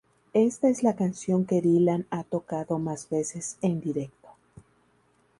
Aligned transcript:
Esta 0.33 0.67
es 0.67 0.81
la 0.81 0.95
canción 0.95 1.45
que 1.45 1.61
Dylan 1.61 2.07
ha 2.09 2.23
tocado 2.23 2.79
más 2.79 3.07
veces 3.07 3.57
en 3.61 3.79
directo. 3.81 4.29